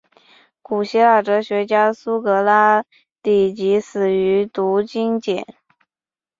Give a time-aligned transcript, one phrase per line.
[0.63, 2.83] 古希腊哲学家苏格拉
[3.21, 5.45] 底即死于毒芹碱。